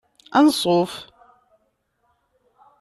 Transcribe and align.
Anṣuf. 0.37 0.93